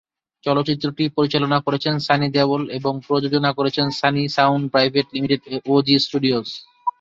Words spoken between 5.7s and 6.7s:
ও Zee studios.